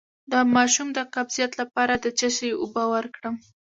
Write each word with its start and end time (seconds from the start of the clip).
د 0.31 0.33
ماشوم 0.55 0.87
د 0.97 0.99
قبضیت 1.13 1.51
لپاره 1.61 1.93
د 2.03 2.05
څه 2.17 2.27
شي 2.35 2.49
اوبه 2.61 2.83
ورکړم؟ 2.93 3.35